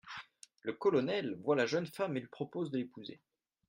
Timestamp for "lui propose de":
2.21-2.79